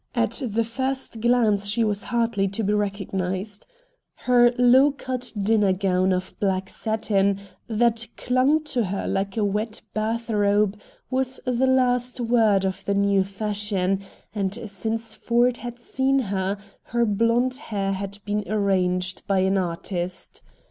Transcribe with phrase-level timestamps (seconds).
[0.15, 3.67] At the first glance she was hardly be recognized.
[4.15, 9.83] Her low cut dinner gown of black satin that clung to her like a wet
[9.93, 10.79] bath robe
[11.11, 13.99] was the last word of the new fashion;
[14.33, 20.41] and since Ford had seen her her blond hair had been arranged by an artist.